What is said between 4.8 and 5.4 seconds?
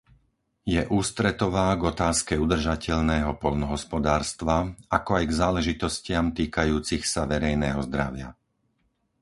ako aj k